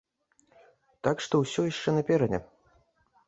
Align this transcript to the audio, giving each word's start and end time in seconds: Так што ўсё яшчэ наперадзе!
Так 1.07 1.21
што 1.27 1.41
ўсё 1.43 1.61
яшчэ 1.71 1.89
наперадзе! 1.97 2.39